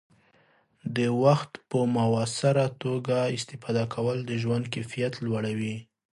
[0.95, 5.75] د وخت په مؤثره توګه استفاده کول د ژوند کیفیت لوړوي.